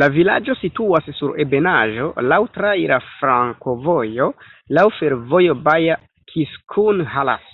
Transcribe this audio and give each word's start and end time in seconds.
La 0.00 0.06
vilaĝo 0.16 0.56
situas 0.62 1.06
sur 1.20 1.30
ebenaĵo, 1.44 2.08
laŭ 2.32 2.38
traira 2.58 3.00
flankovojo, 3.06 4.28
laŭ 4.80 4.86
fervojo 4.98 5.58
Baja-Kiskunhalas. 5.70 7.50